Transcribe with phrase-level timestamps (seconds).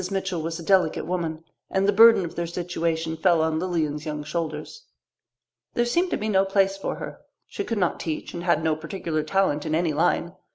[0.09, 4.23] Mitchell was a delicate woman, and the burden of their situation fell on Lilian's young
[4.23, 4.87] shoulders.
[5.75, 7.19] There seemed to be no place for her.
[7.45, 10.33] She could not teach and had no particular talent in any line.